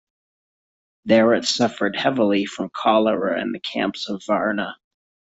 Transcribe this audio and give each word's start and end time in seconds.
There 1.05 1.35
it 1.35 1.45
suffered 1.45 1.95
heavily 1.95 2.47
from 2.47 2.71
cholera 2.75 3.39
in 3.39 3.51
the 3.51 3.59
camps 3.59 4.09
of 4.09 4.23
Varna. 4.25 4.75